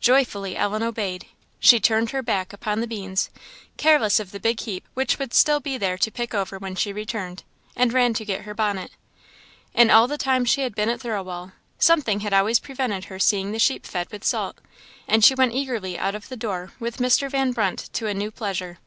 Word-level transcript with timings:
Joyfully 0.00 0.54
Ellen 0.54 0.82
obeyed. 0.82 1.24
She 1.58 1.80
turned 1.80 2.10
her 2.10 2.20
back 2.20 2.52
upon 2.52 2.82
the 2.82 2.86
beans, 2.86 3.30
careless 3.78 4.20
of 4.20 4.30
the 4.30 4.38
big 4.38 4.60
heap 4.60 4.84
which 4.92 5.18
would 5.18 5.32
still 5.32 5.60
be 5.60 5.78
there 5.78 5.96
to 5.96 6.10
pick 6.10 6.34
over 6.34 6.58
when 6.58 6.74
she 6.74 6.92
returned, 6.92 7.42
and 7.74 7.90
ran 7.90 8.12
to 8.12 8.24
get 8.26 8.42
her 8.42 8.52
bonnet. 8.52 8.90
In 9.72 9.88
all 9.90 10.06
the 10.08 10.18
time 10.18 10.44
she 10.44 10.60
had 10.60 10.74
been 10.74 10.90
at 10.90 11.00
Thirlwall, 11.00 11.52
something 11.78 12.20
had 12.20 12.34
always 12.34 12.58
prevented 12.60 13.06
her 13.06 13.18
seeing 13.18 13.52
the 13.52 13.58
sheep 13.58 13.86
fed 13.86 14.12
with 14.12 14.24
salt, 14.24 14.58
and 15.08 15.24
she 15.24 15.34
went 15.34 15.54
eagerly 15.54 15.98
out 15.98 16.14
of 16.14 16.28
the 16.28 16.36
door 16.36 16.72
with 16.78 16.98
Mr. 16.98 17.30
Van 17.30 17.52
Brunt 17.52 17.88
to 17.94 18.06
a 18.06 18.12
new 18.12 18.30
pleasure. 18.30 18.78